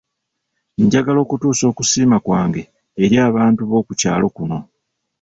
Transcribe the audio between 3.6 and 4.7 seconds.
b'okukyalo kuno.